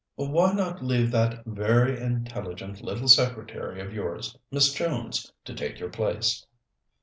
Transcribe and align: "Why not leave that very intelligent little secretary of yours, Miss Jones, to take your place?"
"Why 0.15 0.51
not 0.53 0.83
leave 0.83 1.11
that 1.11 1.45
very 1.45 2.01
intelligent 2.01 2.81
little 2.81 3.07
secretary 3.07 3.81
of 3.81 3.93
yours, 3.93 4.35
Miss 4.49 4.73
Jones, 4.73 5.31
to 5.45 5.53
take 5.53 5.79
your 5.79 5.91
place?" 5.91 6.43